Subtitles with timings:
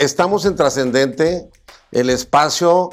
[0.00, 1.50] estamos en Trascendente,
[1.92, 2.88] el espacio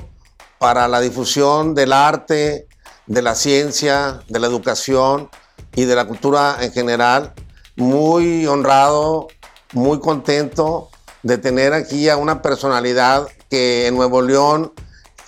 [0.59, 2.67] para la difusión del arte,
[3.05, 5.29] de la ciencia, de la educación
[5.73, 7.33] y de la cultura en general.
[7.77, 9.29] Muy honrado,
[9.71, 10.89] muy contento
[11.23, 14.73] de tener aquí a una personalidad que en Nuevo León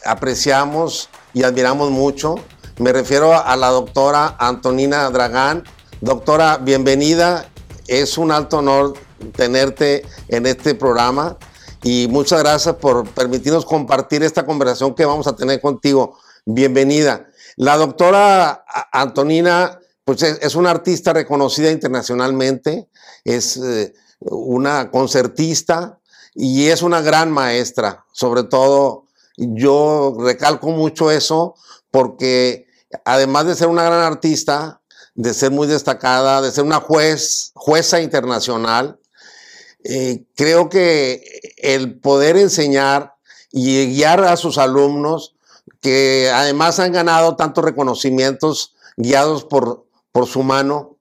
[0.06, 2.36] apreciamos y admiramos mucho.
[2.78, 5.64] Me refiero a la doctora Antonina Dragán.
[6.02, 7.50] Doctora, bienvenida.
[7.88, 8.96] Es un alto honor
[9.38, 11.38] tenerte en este programa
[11.84, 16.18] y muchas gracias por permitirnos compartir esta conversación que vamos a tener contigo.
[16.46, 17.28] Bienvenida.
[17.56, 22.90] La doctora Antonina pues es, una artista reconocida internacionalmente,
[23.24, 26.00] es eh, una concertista
[26.34, 28.06] y es una gran maestra.
[28.12, 29.06] Sobre todo,
[29.38, 31.56] yo recalco mucho eso
[31.92, 32.68] porque
[33.06, 34.82] además de ser una gran artista,
[35.14, 38.99] de ser muy destacada, de ser una juez, jueza internacional,
[39.84, 41.24] eh, creo que
[41.58, 43.14] el poder enseñar
[43.52, 45.36] y guiar a sus alumnos,
[45.82, 50.98] que además han ganado tantos reconocimientos guiados por, por su mano,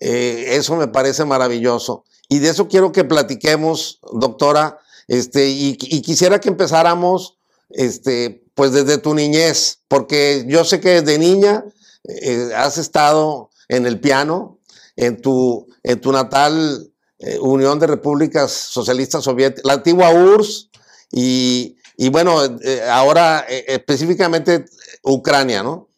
[0.00, 2.04] eh, eso me parece maravilloso.
[2.28, 7.38] Y de eso quiero que platiquemos, doctora, este, y, quisiera que empezáramos
[7.70, 11.64] este, pues desde tu niñez, porque yo sé que desde niña
[12.04, 14.58] eh, has estado en el piano,
[14.96, 16.91] en tu, en tu natal
[17.22, 20.70] eh, Unión de Repúblicas Socialistas Soviéticas, la antigua URSS
[21.12, 21.76] y,
[22.10, 24.64] bueno, eh, ahora eh, específicamente
[25.04, 25.88] Ucrania, ¿no?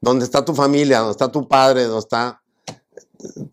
[0.00, 2.40] Donde está tu familia, donde está tu padre, donde está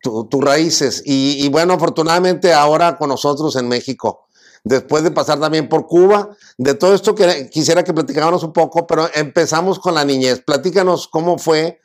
[0.02, 1.04] tus raíces.
[1.06, 4.28] Y, bueno, afortunadamente ahora con nosotros en México.
[4.64, 8.88] Después de pasar también por Cuba, de todo esto que quisiera que platicáramos un poco,
[8.88, 10.42] pero empezamos con la niñez.
[10.46, 11.80] Platícanos cómo fue,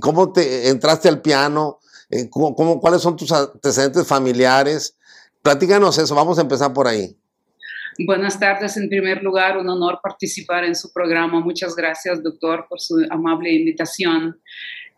[0.00, 1.78] cómo te entraste al piano,
[2.12, 4.96] eh, ¿cómo, cuáles son tus antecedentes familiares?
[5.40, 7.16] Platícanos eso, vamos a empezar por ahí.
[7.98, 8.76] Buenas tardes.
[8.76, 11.40] En primer lugar, un honor participar en su programa.
[11.40, 14.38] Muchas gracias, doctor, por su amable invitación.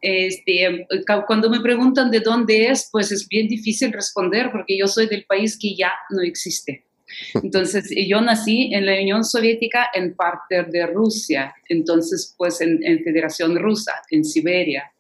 [0.01, 0.87] Este,
[1.27, 5.25] cuando me preguntan de dónde es, pues es bien difícil responder porque yo soy del
[5.25, 6.85] país que ya no existe.
[7.35, 13.05] Entonces, yo nací en la Unión Soviética en parte de Rusia, entonces, pues en, en
[13.05, 14.94] Federación Rusa, en Siberia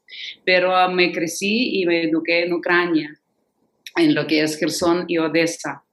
[0.44, 3.18] pero ah, me crecí y me eduqué en Ucrania,
[3.96, 5.84] en lo que es Gerson y Odessa.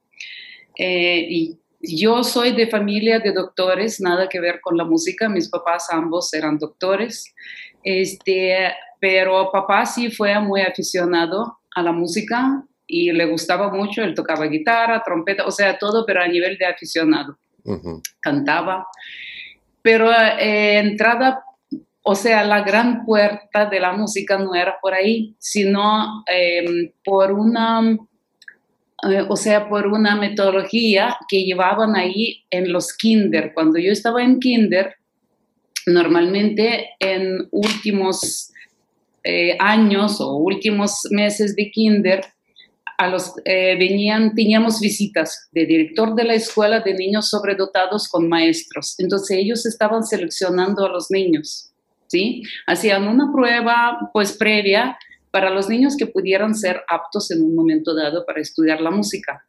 [0.78, 5.48] Eh, y yo soy de familia de doctores, nada que ver con la música, mis
[5.48, 7.34] papás ambos eran doctores,
[7.82, 14.14] este, pero papá sí fue muy aficionado a la música y le gustaba mucho, él
[14.14, 17.38] tocaba guitarra, trompeta, o sea, todo, pero a nivel de aficionado.
[18.20, 18.86] Cantaba.
[19.82, 21.42] Pero eh, entrada
[22.04, 27.32] o sea, la gran puerta de la música no era por ahí, sino em, por
[27.32, 27.96] una,
[29.08, 33.52] eh, o sea, por una metodología que llevaban ahí en los kinder.
[33.54, 34.96] Cuando yo estaba en kinder,
[35.86, 38.52] normalmente en últimos
[39.22, 42.24] eh, años o últimos meses de kinder,
[42.98, 48.28] a los, eh, venían, teníamos visitas de director de la escuela de niños sobredotados con
[48.28, 48.94] maestros.
[48.98, 51.71] Entonces ellos estaban seleccionando a los niños.
[52.12, 52.42] ¿Sí?
[52.66, 54.98] Hacían una prueba pues previa
[55.30, 59.44] para los niños que pudieran ser aptos en un momento dado para estudiar la música.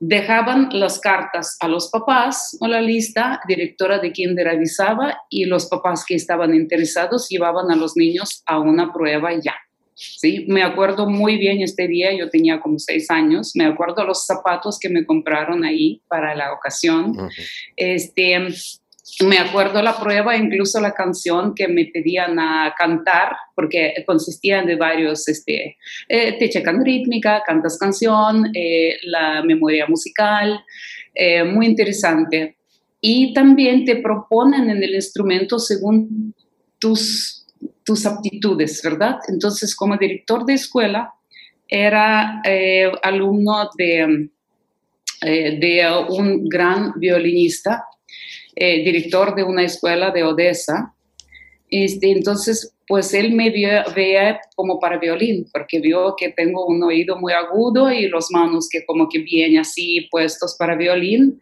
[0.00, 5.66] Dejaban las cartas a los papás o la lista, directora de kinder avisaba y los
[5.66, 9.54] papás que estaban interesados llevaban a los niños a una prueba ya.
[9.94, 10.44] ¿sí?
[10.48, 14.78] Me acuerdo muy bien este día, yo tenía como seis años, me acuerdo los zapatos
[14.78, 17.16] que me compraron ahí para la ocasión.
[17.76, 18.34] Este
[19.22, 24.76] me acuerdo la prueba, incluso la canción que me pedían a cantar, porque consistían de
[24.76, 25.76] varios, este,
[26.08, 30.64] eh, te checan rítmica, cantas canción, eh, la memoria musical,
[31.14, 32.56] eh, muy interesante.
[33.00, 36.34] Y también te proponen en el instrumento según
[36.78, 37.46] tus,
[37.84, 39.18] tus aptitudes, ¿verdad?
[39.28, 41.12] Entonces, como director de escuela,
[41.68, 42.40] era
[43.02, 44.30] alumno de,
[45.22, 47.84] de un gran violinista
[48.56, 50.94] eh, director de una escuela de Odessa.
[51.70, 57.18] Este, entonces, pues él me veía como para violín, porque vio que tengo un oído
[57.18, 61.40] muy agudo y los manos que como que vienen así puestos para violín.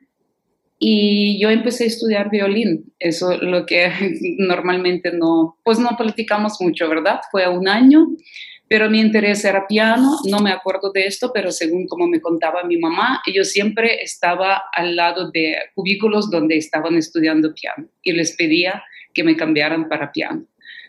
[0.78, 3.88] Y yo empecé a estudiar violín, eso lo que
[4.38, 7.20] normalmente no, pues no platicamos mucho, ¿verdad?
[7.30, 8.08] Fue un año
[8.72, 12.64] pero mi interés era piano, no me acuerdo de esto, pero según como me contaba
[12.64, 18.34] mi mamá, yo siempre estaba al lado de cubículos donde estaban estudiando piano y les
[18.34, 18.82] pedía
[19.12, 20.46] que me cambiaran para piano.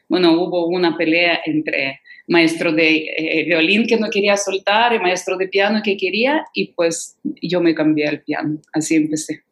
[0.08, 2.00] bueno, hubo una pelea entre
[2.30, 6.72] maestro de eh, violín que no quería soltar y maestro de piano que quería y
[6.72, 9.44] pues yo me cambié al piano, así empecé.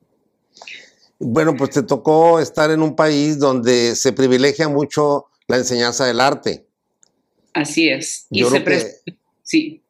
[1.19, 6.21] Bueno, pues te tocó estar en un país donde se privilegia mucho la enseñanza del
[6.21, 6.70] arte.
[7.53, 8.27] Así es.
[8.29, 8.91] Y creo que,
[9.43, 9.81] sí.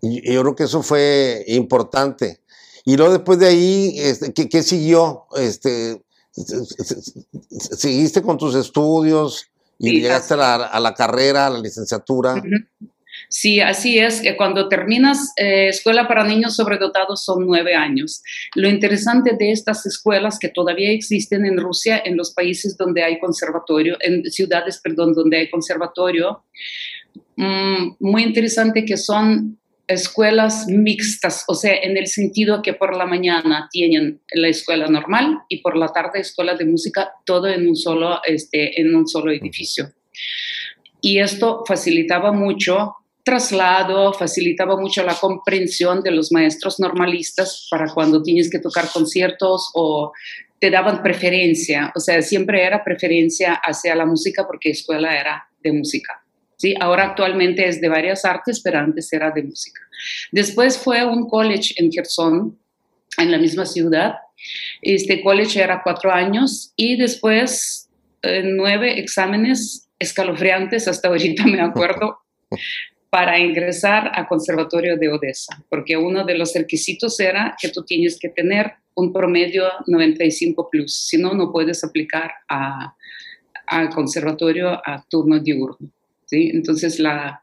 [0.00, 2.40] Y yo creo que eso fue importante.
[2.84, 5.26] Y luego después de ahí, este, ¿qué, siguió?
[5.36, 6.02] Este,
[6.32, 9.46] ¿Seguiste con tus estudios
[9.78, 12.42] y llegaste a la, carrera, a la licenciatura?
[13.28, 14.20] Sí, así es.
[14.20, 18.22] que Cuando terminas eh, escuela para niños sobredotados son nueve años.
[18.54, 23.18] Lo interesante de estas escuelas que todavía existen en Rusia, en los países donde hay
[23.18, 26.44] conservatorio, en ciudades, perdón, donde hay conservatorio,
[27.36, 33.06] mm, muy interesante que son escuelas mixtas, o sea, en el sentido que por la
[33.06, 37.74] mañana tienen la escuela normal y por la tarde escuela de música, todo en un
[37.74, 39.90] solo, este, en un solo edificio.
[41.00, 42.96] Y esto facilitaba mucho
[43.28, 49.70] traslado, facilitaba mucho la comprensión de los maestros normalistas para cuando tienes que tocar conciertos
[49.74, 50.12] o
[50.58, 55.72] te daban preferencia, o sea, siempre era preferencia hacia la música porque escuela era de
[55.72, 56.24] música.
[56.56, 56.74] ¿sí?
[56.80, 59.82] Ahora actualmente es de varias artes, pero antes era de música.
[60.32, 62.58] Después fue un college en Kherson,
[63.18, 64.14] en la misma ciudad.
[64.80, 67.90] Este college era cuatro años y después
[68.22, 72.20] eh, nueve exámenes escalofriantes, hasta ahorita me acuerdo,
[73.10, 78.18] para ingresar a Conservatorio de Odessa, porque uno de los requisitos era que tú tienes
[78.18, 85.38] que tener un promedio 95 plus, si no, no puedes aplicar al conservatorio a turno
[85.38, 85.90] diurno.
[86.30, 87.42] Entonces la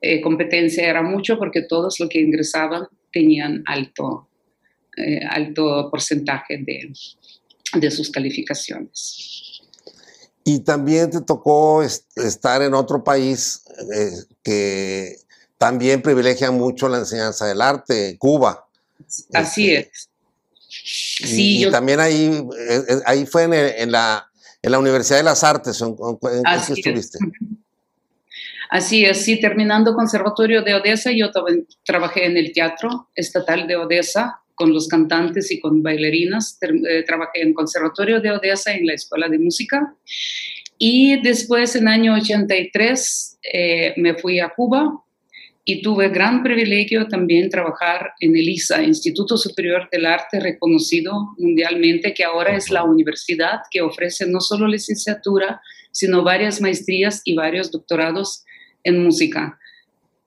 [0.00, 4.28] eh, competencia era mucho porque todos los que ingresaban tenían alto,
[4.96, 6.92] eh, alto porcentaje de,
[7.78, 9.60] de sus calificaciones.
[10.44, 13.62] Y también te tocó estar en otro país
[13.94, 15.16] eh, que
[15.58, 18.66] también privilegia mucho la enseñanza del arte, Cuba.
[19.32, 20.10] Así este, es.
[20.68, 22.30] Sí, y, también ahí,
[23.04, 24.30] ahí fue en, la,
[24.62, 27.18] en, la, Universidad de las Artes, ¿en, qué estuviste?
[28.70, 31.30] Así es, sí, terminando Conservatorio de Odessa, yo
[31.84, 36.56] trabajé en el Teatro Estatal de Odessa con los cantantes y con bailarinas.
[36.60, 39.96] Eh, trabajé en Conservatorio de Odessa en la Escuela de Música.
[40.82, 45.04] Y después, en año 83, eh, me fui a Cuba
[45.62, 52.14] y tuve gran privilegio también trabajar en el ISA, Instituto Superior del Arte, reconocido mundialmente,
[52.14, 55.60] que ahora es la universidad que ofrece no solo licenciatura,
[55.90, 58.46] sino varias maestrías y varios doctorados
[58.82, 59.58] en música.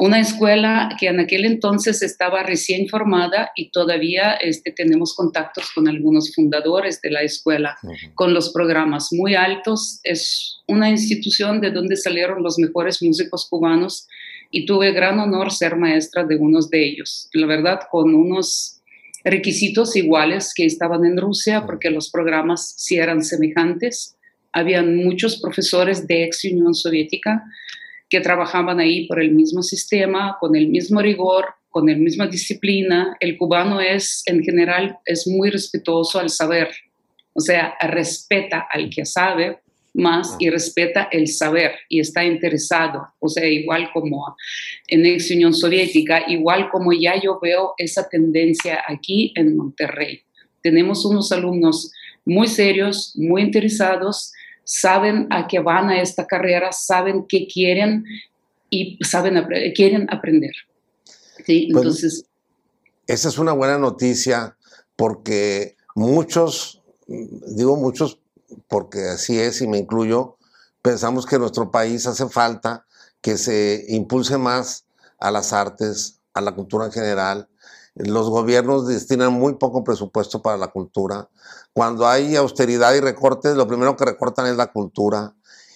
[0.04, 5.88] Una escuela que en aquel entonces estaba recién formada y todavía este, tenemos contactos con
[5.88, 7.78] algunos fundadores de la escuela,
[8.14, 10.02] con los programas muy altos.
[10.04, 14.10] Es una institución de donde salieron los mejores músicos cubanos
[14.52, 17.30] y tuve gran honor ser maestra de unos de ellos.
[17.32, 18.82] La verdad, con unos
[19.24, 24.18] requisitos iguales que estaban en Rusia, porque los programas sí eran semejantes.
[24.52, 27.46] Habían muchos profesores de ex Unión Soviética
[28.13, 33.18] que trabajaban ahí por el mismo sistema, con el mismo rigor, con la misma disciplina.
[33.19, 36.69] El cubano es, en general, es muy respetuoso al saber,
[37.33, 39.57] o sea, respeta al que sabe
[39.95, 44.36] más y respeta el saber y está interesado, o sea, igual como
[44.88, 50.21] en ex Unión Soviética, igual como ya yo veo esa tendencia aquí en Monterrey.
[50.62, 51.92] Tenemos unos alumnos
[52.25, 58.05] muy serios, muy interesados, saben a qué van a esta carrera, saben qué quieren
[58.70, 60.53] y saben, quieren aprender.
[61.46, 61.70] ¿sí?
[61.72, 62.25] Pues, Entonces...
[63.08, 64.58] esa es una buena noticia
[64.96, 68.20] porque muchos, digo muchos
[68.67, 70.38] porque así es y me incluyo,
[70.82, 72.86] pensamos que en nuestro país hace falta
[73.22, 74.86] que se impulse más
[75.20, 77.48] a las artes, a la cultura en general.
[77.96, 81.30] Los gobiernos destinan muy poco presupuesto para la cultura.
[81.74, 85.36] Cuando hay austeridad y recortes, lo primero que recortan es la cultura.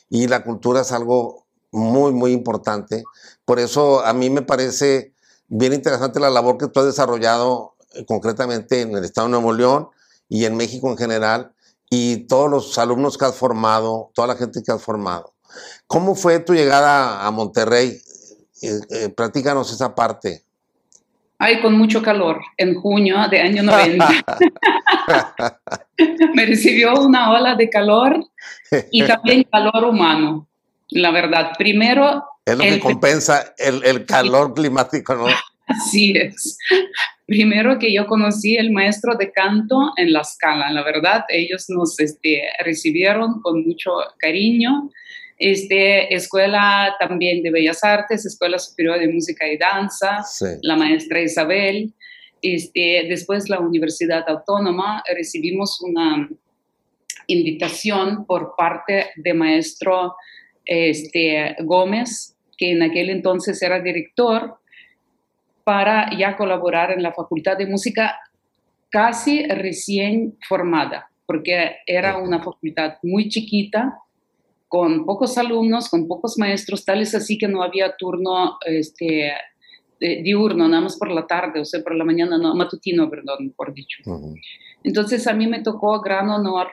[0.10, 3.04] Y la cultura es algo muy, muy importante.
[3.46, 5.14] Por eso a mí me parece
[5.48, 9.54] bien interesante la labor que tú has desarrollado eh, concretamente en el Estado de Nuevo
[9.54, 9.90] León
[10.30, 11.54] y en México en general,
[11.90, 15.34] y todos los alumnos que has formado, toda la gente que has formado.
[15.88, 18.02] ¿Cómo fue tu llegada a Monterrey?
[18.62, 20.44] Eh, eh, platícanos esa parte.
[21.40, 24.10] Ay, con mucho calor, en junio de año 90.
[26.34, 28.26] Me recibió una ola de calor
[28.92, 30.48] y también calor humano,
[30.90, 31.52] la verdad.
[31.58, 32.24] Primero...
[32.44, 35.26] Es lo que compensa el, el calor climático, ¿no?
[35.68, 36.58] Así es.
[37.28, 42.00] Primero que yo conocí el maestro de canto en la escala, la verdad, ellos nos
[42.00, 44.90] este, recibieron con mucho cariño
[45.38, 50.24] Este, escuela también de Bellas Artes, Escuela Superior de Música y Danza,
[50.62, 51.94] la maestra Isabel.
[52.42, 56.30] Este, después la Universidad Autónoma, recibimos una
[57.28, 60.16] invitación por parte de maestro
[60.66, 64.60] este, Gómez, que en aquel entonces era director,
[65.64, 68.18] para ya colaborar en la Facultad de Música
[68.90, 73.98] casi recién formada, porque era una facultad muy chiquita,
[74.68, 79.32] con pocos alumnos, con pocos maestros, tales así que no había turno este,
[80.00, 83.74] diurno, nada más por la tarde, o sea, por la mañana, no, matutino, perdón, por
[83.74, 84.04] dicho.
[84.84, 86.68] Entonces a mí me tocó gran honor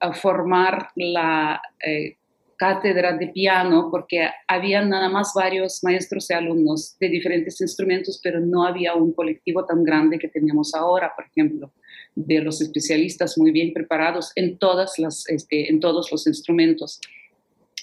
[0.00, 2.16] a formar la eh,
[2.56, 8.40] cátedra de piano porque había nada más varios maestros y alumnos de diferentes instrumentos, pero
[8.40, 11.72] no había un colectivo tan grande que tenemos ahora, por ejemplo,
[12.14, 17.00] de los especialistas muy bien preparados en, todas las, este, en todos los instrumentos.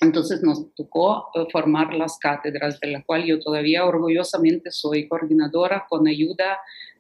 [0.02, 5.86] Entonces nos tocó eh, formar las cátedras, de la cual yo todavía orgullosamente soy coordinadora
[5.90, 6.60] con ayuda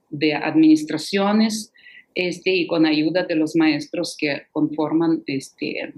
[0.09, 1.73] de administraciones
[2.15, 5.93] este, y con ayuda de los maestros que conforman este,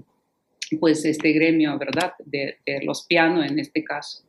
[0.78, 2.12] pues, este gremio, ¿verdad?
[2.24, 4.22] De, los pianos en este caso.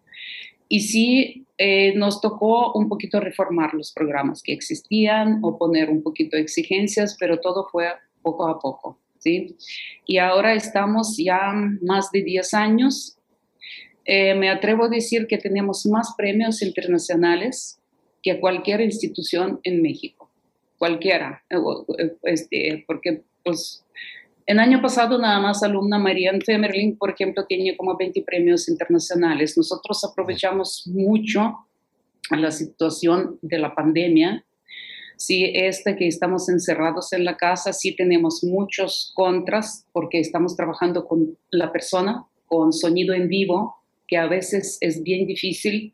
[0.70, 6.02] Y sí, eh, nos tocó un poquito reformar los programas que existían o poner un
[6.02, 7.88] poquito exigencias, pero todo fue
[8.22, 8.98] poco a poco.
[9.22, 9.56] ¿Sí?
[10.06, 13.18] Y ahora estamos ya más de 10 años.
[14.06, 17.80] Eh, me atrevo a decir que tenemos más premios internacionales
[18.22, 20.30] que cualquier institución en México,
[20.78, 21.58] cualquiera, eh,
[22.24, 23.84] este, porque pues
[24.46, 29.56] el año pasado nada más alumna Marianne Femerling, por ejemplo, tiene como 20 premios internacionales.
[29.56, 31.68] Nosotros aprovechamos mucho
[32.32, 34.44] la situación de la pandemia
[35.24, 41.06] Sí, este que estamos encerrados en la casa, sí tenemos muchos contras porque estamos trabajando
[41.06, 43.76] con la persona, con sonido en vivo,
[44.08, 45.94] que a veces es bien difícil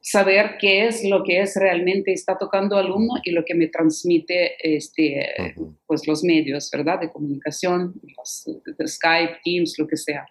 [0.00, 4.54] saber qué es lo que es realmente está tocando alumno y lo que me transmite
[4.62, 7.00] este, pues los medios, ¿verdad?
[7.00, 8.00] De comunicación,
[8.86, 10.24] Skype, Teams, lo que sea.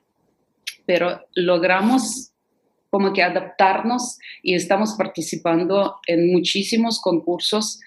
[0.86, 2.32] Pero logramos
[2.90, 7.82] como que adaptarnos y estamos participando en muchísimos concursos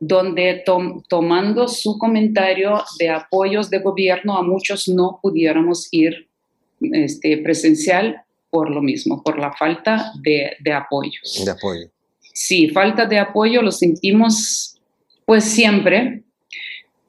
[0.00, 0.64] donde
[1.08, 6.26] tomando su comentario de apoyos de gobierno a muchos no pudiéramos ir
[6.80, 11.42] este, presencial por lo mismo, por la falta de, de apoyos.
[11.44, 11.90] De apoyo.
[12.32, 14.80] Sí, falta de apoyo lo sentimos
[15.26, 16.22] pues siempre.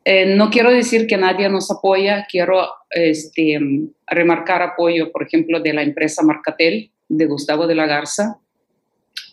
[0.04, 3.60] Eh, no quiero decir que nadie nos apoya, quiero este,
[4.06, 8.38] remarcar apoyo, por ejemplo, de la empresa Marcatel, de Gustavo de la Garza,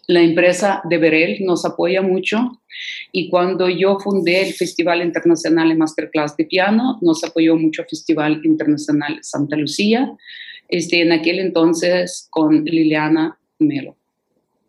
[0.09, 2.63] la empresa de Berel nos apoya mucho
[3.13, 7.89] y cuando yo fundé el Festival Internacional de Masterclass de Piano, nos apoyó mucho el
[7.89, 10.11] Festival Internacional Santa Lucía,
[10.69, 13.97] este, en aquel entonces con Liliana Melo.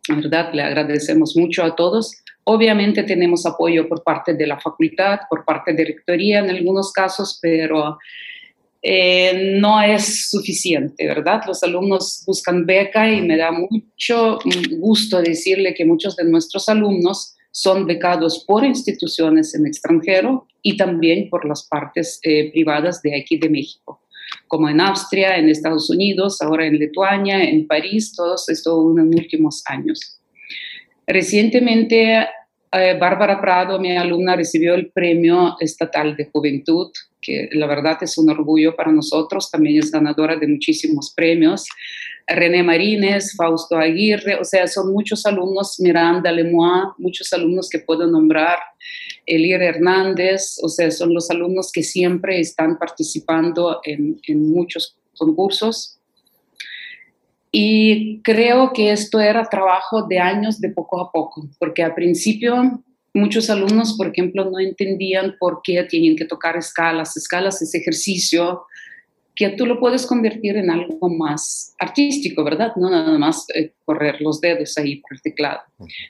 [0.08, 2.22] La verdad, le agradecemos mucho a todos.
[2.44, 7.38] Obviamente tenemos apoyo por parte de la facultad, por parte de rectoría en algunos casos,
[7.40, 7.96] pero
[8.82, 11.42] eh, no es suficiente, ¿verdad?
[11.46, 14.38] Los alumnos buscan beca y me da mucho
[14.78, 21.28] gusto decirle que muchos de nuestros alumnos son becados por instituciones en extranjero y también
[21.28, 24.00] por las partes eh, privadas de aquí de México,
[24.46, 29.20] como en Austria, en Estados Unidos, ahora en Lituania, en París, todos estos en los
[29.20, 30.20] últimos años.
[31.06, 32.28] Recientemente,
[32.72, 38.16] eh, Bárbara Prado, mi alumna, recibió el Premio Estatal de Juventud que la verdad es
[38.18, 41.66] un orgullo para nosotros, también es ganadora de muchísimos premios.
[42.26, 48.06] René Marínez, Fausto Aguirre, o sea, son muchos alumnos, Miranda Lemois, muchos alumnos que puedo
[48.06, 48.58] nombrar,
[49.26, 55.99] Elir Hernández, o sea, son los alumnos que siempre están participando en, en muchos concursos.
[57.52, 62.82] Y creo que esto era trabajo de años, de poco a poco, porque al principio
[63.12, 67.16] muchos alumnos, por ejemplo, no entendían por qué tienen que tocar escalas.
[67.16, 68.62] Escalas es ejercicio
[69.34, 72.72] que tú lo puedes convertir en algo más artístico, ¿verdad?
[72.76, 75.60] No nada más eh, correr los dedos ahí por el teclado.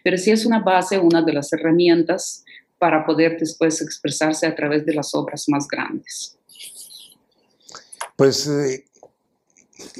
[0.02, 2.44] Pero sí es una base, una de las herramientas
[2.78, 6.36] para poder después expresarse a través de las obras más grandes.
[8.16, 8.84] Pues eh,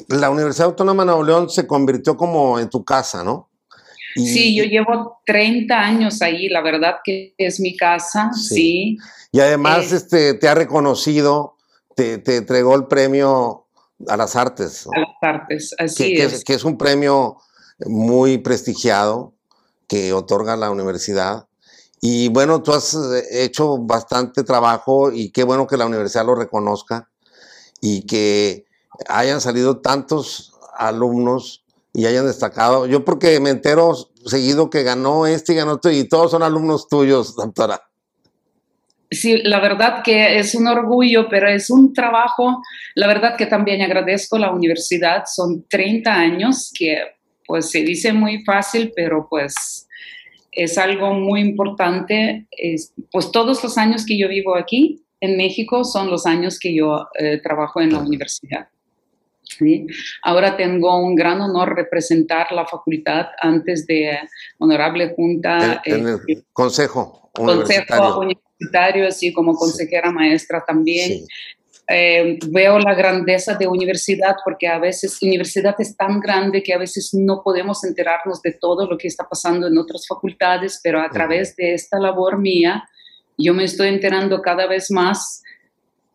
[0.09, 3.49] la Universidad Autónoma de Nuevo León se convirtió como en tu casa, ¿no?
[4.17, 8.99] sí, yo llevo 30 años ahí, la verdad que es mi casa, sí.
[9.33, 11.57] Y además este, te ha reconocido,
[11.95, 13.67] te, te, entregó el premio
[14.09, 14.87] a las artes.
[14.95, 16.45] A las artes, así es.
[16.45, 16.65] Que, es.
[16.65, 17.37] un premio
[17.87, 19.35] muy prestigiado
[19.87, 21.47] que otorga la universidad.
[22.01, 26.35] Y bueno, tú has eh, hecho bastante trabajo y qué bueno que la universidad lo
[26.35, 27.11] reconozca
[27.81, 28.65] y que
[29.09, 32.87] hayan salido tantos alumnos y hayan destacado.
[32.87, 36.89] Yo porque me entero seguido que ganó este y ganó este y todos son alumnos
[36.89, 37.81] tuyos, doctora.
[39.11, 42.63] Sí, la verdad que es un orgullo, pero es un trabajo,
[42.95, 46.97] la verdad que también agradezco la universidad, son 30 años que
[47.45, 49.89] pues se dice muy fácil, pero pues
[50.53, 52.47] es algo muy importante.
[53.11, 57.07] pues todos los años que yo vivo aquí en México son los años que yo
[57.19, 58.69] eh, trabajo en la universidad.
[60.23, 64.19] Ahora tengo un gran honor representar la facultad antes de
[64.59, 65.83] honorable junta.
[65.85, 68.15] En, el eh, consejo universitario.
[68.15, 71.25] Consejo universitario, así como consejera maestra también.
[71.93, 76.79] Eh, veo la grandeza de universidad porque a veces universidad es tan grande que a
[76.79, 81.11] veces no podemos enterarnos de todo lo que está pasando en otras facultades, pero a
[81.11, 82.89] través de esta labor mía,
[83.37, 85.43] yo me estoy enterando cada vez más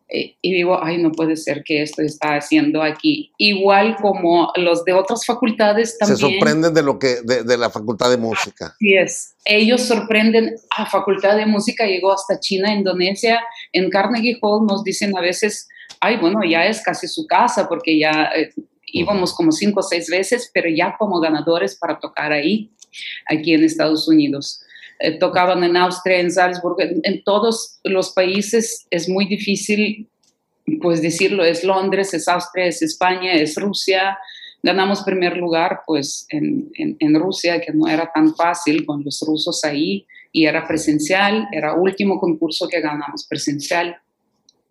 [0.08, 3.32] eh, y digo, ay, no puede ser que esto está haciendo aquí.
[3.38, 6.16] Igual como los de otras facultades también.
[6.16, 8.66] Se sorprenden de lo que, de, la facultad de música.
[8.66, 9.34] Así es.
[9.44, 13.40] Ellos sorprenden a facultad de música, llegó hasta China, Indonesia.
[13.72, 15.68] En Carnegie Hall nos dicen a veces,
[16.00, 18.50] ay, bueno, ya es casi su casa porque ya eh,
[18.86, 22.70] íbamos como cinco o seis veces, pero ya como ganadores para tocar ahí,
[23.28, 24.62] aquí en Estados Unidos.
[24.98, 30.08] Eh, tocaban en Austria, en Salzburgo, en, todos los países es muy difícil,
[30.80, 34.16] pues decirlo, es Londres, es Austria, es España, es Rusia.
[34.62, 39.64] Ganamos primer lugar, pues en, en, Rusia, que no era tan fácil con los rusos
[39.64, 43.96] ahí, y era presencial, era último concurso que ganamos presencial.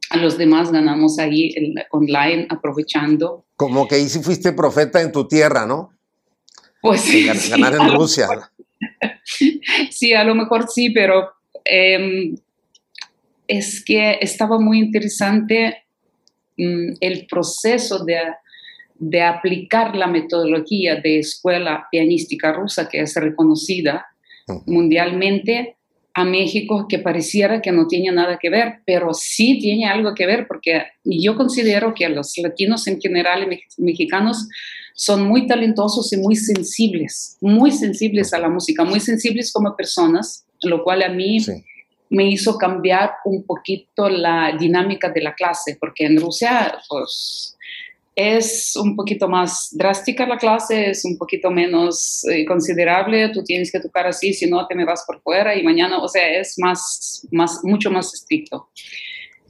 [0.10, 3.46] A los demás ganamos ahí el online, aprovechando.
[3.56, 5.92] Como que ahí sí fuiste profeta en tu tierra, ¿no?
[6.82, 7.28] Pues sí.
[7.50, 8.28] Ganar en Rusia.
[9.90, 11.32] sí, a lo mejor sí, pero
[11.64, 12.36] em,
[13.48, 15.84] es que estaba muy interesante
[16.58, 18.20] mm, el proceso de,
[18.96, 24.06] de, aplicar la metodología de escuela pianística rusa, que es reconocida
[24.68, 25.78] mundialmente,
[26.18, 30.26] a México, que pareciera que no tiene nada que ver, pero sí tiene algo que
[30.26, 34.48] ver, porque yo considero que los latinos en general y mexicanos
[34.94, 40.46] son muy talentosos y muy sensibles, muy sensibles a la música, muy sensibles como personas,
[40.62, 41.38] lo cual a mí
[42.10, 47.55] me hizo cambiar un poquito la dinámica de la clase, porque en Rusia, pues,
[48.16, 53.72] es un poquito más drástica la clase, es un poquito menos eh, considerable, tú tienes
[53.72, 56.56] que tocar así, si no te me vas por fuera y mañana, o sea, es
[56.58, 58.70] más, más, mucho más estricto.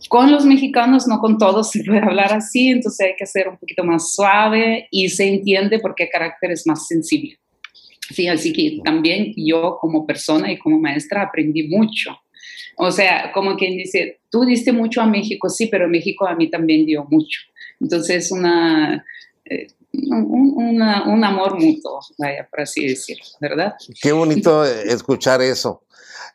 [0.09, 3.57] Con los mexicanos, no con todos se puede hablar así, entonces hay que ser un
[3.57, 7.37] poquito más suave y se entiende porque el carácter es más sensible.
[8.11, 12.15] Sí, así que también yo como persona y como maestra aprendí mucho.
[12.77, 16.49] O sea, como quien dice, tú diste mucho a México, sí, pero México a mí
[16.49, 17.39] también dio mucho.
[17.79, 19.05] Entonces, una,
[19.45, 23.75] eh, un, un, amor mutuo, vaya, por así decirlo, ¿verdad?
[24.01, 25.83] Qué bonito escuchar eso.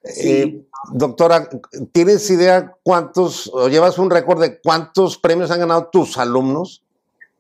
[0.03, 1.49] Eh, doctora,
[1.93, 6.83] ¿tienes idea cuántos, o llevas un récord de cuántos premios han ganado tus alumnos?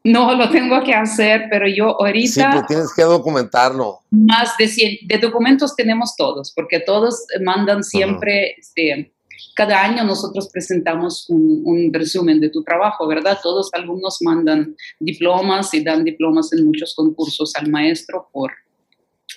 [0.02, 2.30] No, lo tengo que hacer, pero yo ahorita...
[2.30, 4.00] Sí, pero tienes que documentarlo.
[4.10, 9.12] Más de 100, de documentos tenemos todos, porque todos mandan siempre, este,
[9.54, 13.38] cada año nosotros presentamos un, resumen de tu trabajo, ¿verdad?
[13.42, 18.52] Todos alumnos mandan diplomas y dan diplomas en muchos concursos al maestro por,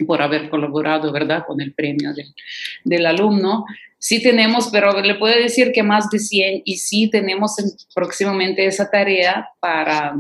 [0.06, 2.34] por haber colaborado, ¿verdad?, con el premio del,
[2.84, 3.66] del, alumno.
[3.98, 7.56] Sí tenemos, pero le puedo decir que más de 100 y sí tenemos
[7.94, 10.16] próximamente esa tarea para,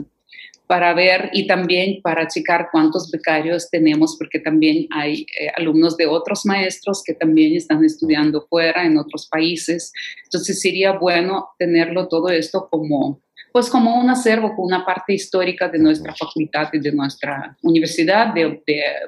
[0.67, 6.07] para ver y también para checar cuántos becarios tenemos, porque también hay eh, alumnos de
[6.07, 9.91] otros maestros que también están estudiando fuera, en otros países.
[10.23, 13.21] Entonces sería bueno tenerlo todo esto como
[13.53, 18.63] pues como un acervo, una parte histórica de nuestra facultad y de nuestra universidad, de,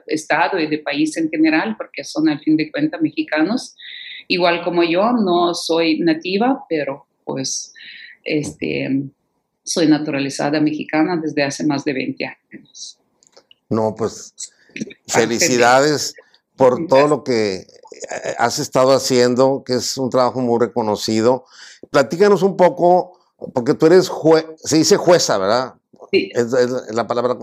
[0.06, 3.76] Estado y de país en general, porque son al fin de cuentas mexicanos.
[4.28, 7.74] Igual como yo, no soy nativa, pero pues
[8.24, 9.06] este,
[9.66, 13.00] soy naturalizada mexicana desde hace más de 20 años.
[13.70, 14.34] No, pues
[15.08, 16.16] felicidades
[16.56, 17.66] por todo lo que eh,
[18.38, 21.46] has estado haciendo, que es un trabajo muy reconocido.
[21.90, 23.20] Platícanos un poco
[23.54, 25.74] porque tú eres juez, se dice jueza, ¿verdad?
[26.12, 26.30] Sí.
[26.34, 26.52] Es,
[26.92, 27.36] la palabra.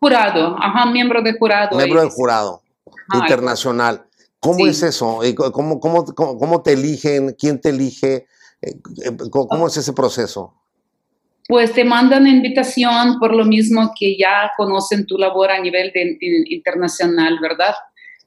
[0.00, 1.76] Jurado, ajá, miembro de jurado.
[1.76, 2.62] Miembro del jurado
[3.14, 4.06] internacional.
[4.40, 5.20] ¿Cómo es eso?
[5.52, 7.34] ¿Cómo, cómo, cómo, te eligen?
[7.38, 8.26] ¿Quién te elige?
[8.62, 10.54] Eh, eh, ¿Cómo es ese proceso?
[11.48, 15.92] Pues te mandan invitación por lo mismo que ya conocen tu labor a nivel
[16.48, 17.74] internacional, ¿verdad?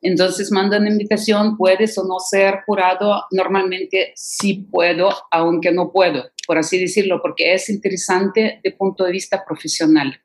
[0.01, 3.23] Entonces mandan invitación, puedes o no ser jurado.
[3.31, 9.11] Normalmente sí puedo, aunque no puedo, por así decirlo, porque es interesante de punto de
[9.11, 10.17] vista profesional,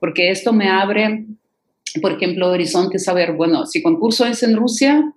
[0.00, 1.26] porque esto me abre,
[2.00, 5.12] por ejemplo, horizonte saber, bueno, si concurso es en Rusia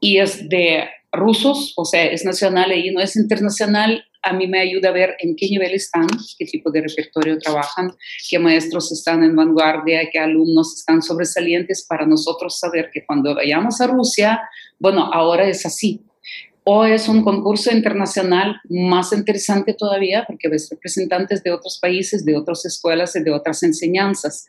[0.00, 4.60] y es de rusos, o sea, es nacional y no es internacional, a mí me
[4.60, 6.06] ayuda a ver en qué nivel están,
[6.38, 7.92] qué tipo de repertorio trabajan,
[8.28, 13.80] qué maestros están en vanguardia, qué alumnos están sobresalientes para nosotros saber que cuando vayamos
[13.80, 14.40] a Rusia,
[14.78, 16.04] bueno, ahora es así.
[16.70, 22.36] O es un concurso internacional más interesante todavía porque ves representantes de otros países, de
[22.36, 24.46] otras escuelas y de otras enseñanzas.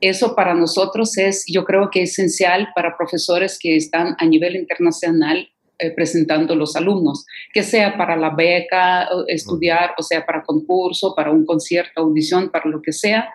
[0.00, 5.48] Eso para nosotros es, yo creo que esencial para profesores que están a nivel internacional
[5.78, 11.30] eh, presentando los alumnos, que sea para la beca, estudiar, o sea, para concurso, para
[11.30, 13.28] un concierto, audición, para lo que sea,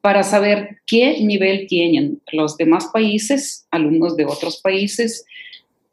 [0.00, 5.24] para saber qué nivel tienen los demás países, alumnos de otros países,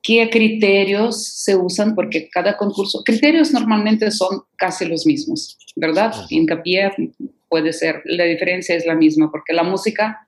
[0.02, 6.14] qué criterios se usan, porque cada concurso, criterios normalmente son casi los mismos, ¿verdad?
[6.30, 6.92] Hincapié
[7.50, 10.28] puede ser, la diferencia es la misma, porque la música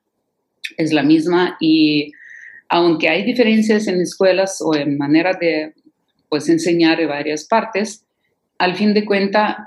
[0.78, 2.12] es la misma y
[2.70, 5.74] aunque hay diferencias en escuelas o en manera de
[6.30, 8.04] pues, enseñar en varias partes,
[8.58, 9.58] al fin de cuentas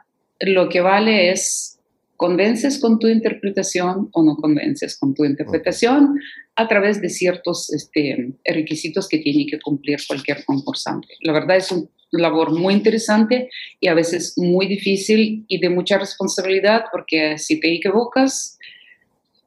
[0.40, 1.78] lo que vale es
[2.16, 6.20] convences con tu interpretación o no convences con tu interpretación
[6.54, 11.08] a través de ciertos este, requisitos que tiene que cumplir cualquier concursante.
[11.22, 13.48] La verdad es una labor muy interesante
[13.80, 18.58] y a veces muy difícil y de mucha responsabilidad porque si te equivocas,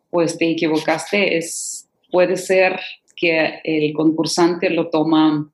[0.09, 2.79] pues te equivocaste, es, puede ser
[3.23, 5.49] que el concursante lo toma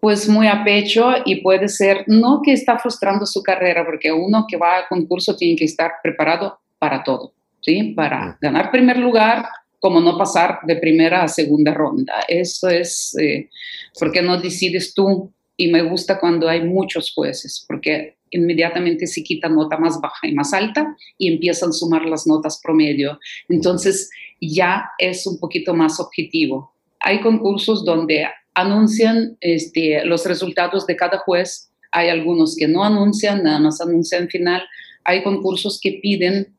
[0.00, 4.46] pues muy a pecho y puede ser, no que está frustrando su carrera, porque uno
[4.48, 7.92] que va a concurso tiene que estar preparado para todo, ¿sí?
[7.94, 9.44] Para ganar primer lugar,
[9.78, 12.14] como no pasar de primera a segunda ronda.
[12.26, 13.50] Eso es eh,
[13.98, 19.48] porque no decides tú y me gusta cuando hay muchos jueces, porque inmediatamente se quita
[19.48, 23.18] nota más baja y más alta y empiezan a sumar las notas promedio.
[23.48, 26.74] Entonces ya es un poquito más objetivo.
[27.00, 33.42] Hay concursos donde anuncian este, los resultados de cada juez, hay algunos que no anuncian,
[33.42, 34.62] nada más anuncian final.
[35.04, 36.54] Hay concursos que piden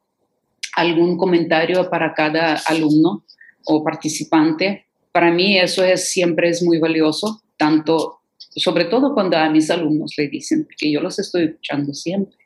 [0.76, 3.24] algún comentario para cada alumno
[3.66, 4.86] o participante.
[5.12, 8.21] Para mí eso es, siempre es muy valioso, tanto
[8.56, 12.38] sobre todo cuando a mis alumnos le dicen, que yo los estoy escuchando siempre,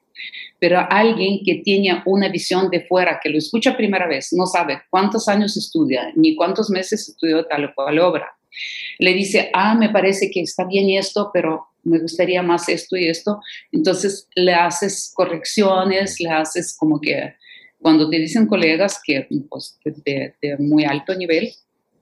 [0.59, 4.81] pero alguien que tiene una visión de fuera, que lo escucha primera vez, no sabe
[4.89, 8.37] cuántos años estudia, ni cuántos meses estudió tal o cual obra,
[8.99, 13.07] le dice, ah, me parece que está bien esto, pero me gustaría más esto y
[13.07, 13.39] esto,
[13.71, 17.35] entonces le haces correcciones, le haces como que
[17.81, 21.51] cuando te dicen colegas que pues, de, de muy alto nivel,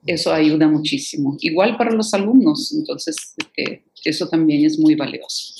[0.06, 1.36] eso ayuda muchísimo.
[1.40, 5.54] Igual para los alumnos, entonces este, eso también es muy valioso.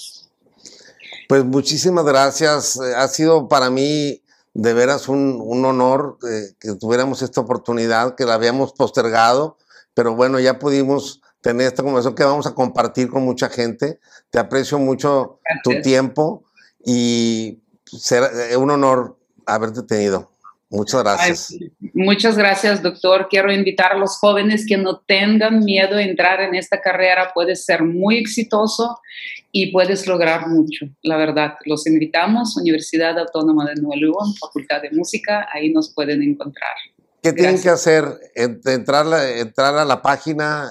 [1.28, 2.76] Pues muchísimas gracias.
[2.76, 8.24] Eh, ha sido para mí de veras un, honor eh, que tuviéramos esta oportunidad, que
[8.24, 9.56] la habíamos postergado,
[9.94, 14.00] pero bueno, ya pudimos tener esta conversación que vamos a compartir con mucha gente.
[14.30, 16.44] Te aprecio mucho tu tiempo
[16.84, 20.33] y será eh, un honor haberte tenido.
[20.74, 21.54] Muchas gracias.
[21.92, 23.28] muchas gracias, doctor.
[23.30, 27.30] Quiero invitar a los jóvenes que no tengan miedo a entrar en esta carrera.
[27.32, 28.98] Puedes ser muy exitoso
[29.52, 31.54] y puedes lograr mucho, la verdad.
[31.64, 36.72] Los invitamos, Universidad Autónoma de Nuevo León, Facultad de Música, ahí nos pueden encontrar.
[37.22, 38.04] ¿Qué tienen que hacer?
[38.34, 39.06] Entrar,
[39.38, 40.68] entrar a la página,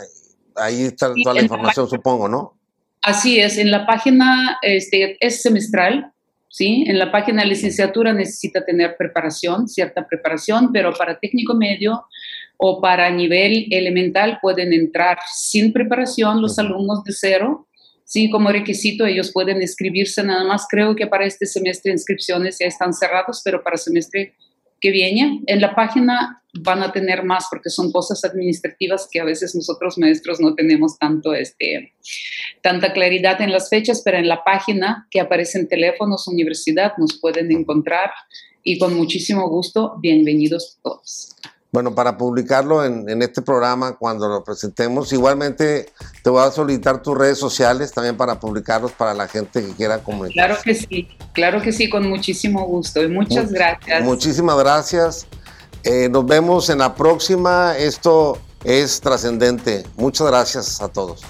[0.57, 2.59] ahí está toda la información, supongo, ¿no?
[3.01, 6.12] Así es, en la página este, es semestral,
[6.53, 6.83] ¿sí?
[6.85, 12.03] En la página de licenciatura necesita tener preparación, cierta preparación, pero para técnico medio
[12.57, 17.67] o para nivel elemental pueden entrar sin preparación los alumnos de cero.
[18.05, 20.67] Sí, como requisito ellos pueden inscribirse nada más.
[20.69, 24.35] Creo que para este semestre inscripciones ya están cerradas, pero para semestre
[24.83, 25.41] que viene.
[25.47, 29.97] En la página van a tener más porque son cosas administrativas que a veces nosotros
[29.97, 31.93] maestros no tenemos tanto este,
[32.61, 37.49] tanta claridad en las fechas, pero en la página que aparecen teléfonos, universidad, nos pueden
[37.53, 38.11] encontrar
[38.61, 41.33] y con muchísimo gusto, bienvenidos todos.
[41.73, 45.91] Bueno, para publicarlo en, en, este programa cuando lo presentemos, igualmente
[46.23, 49.97] te voy a solicitar tus redes sociales también para publicarlos para la gente que quiera
[49.97, 50.45] comunicar.
[50.45, 54.03] Claro que sí, claro que sí, con muchísimo gusto y muchas gracias.
[54.03, 55.25] Muchísimas gracias.
[55.83, 57.75] Eh, nos vemos en la próxima.
[57.75, 59.83] Esto es trascendente.
[59.97, 61.23] Muchas gracias a todos.